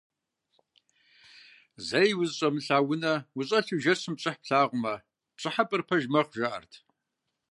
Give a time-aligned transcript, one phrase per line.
[1.87, 4.93] Зэи узыщӀэмылъа унэ ущӀэлъу жэщым пщӀыхь плъагъумэ,
[5.35, 6.73] пщӀыхьэпӀэр пэж мэхъу, жаӀэрт.